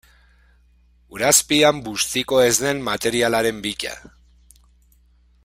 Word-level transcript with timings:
Ur 1.13 1.23
azpian 1.29 1.77
bustiko 1.89 2.41
ez 2.47 2.57
den 2.65 2.83
materialaren 2.89 3.59
bila. 3.67 3.95